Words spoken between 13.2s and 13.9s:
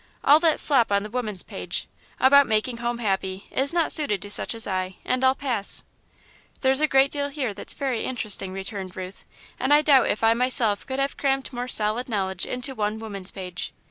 Page.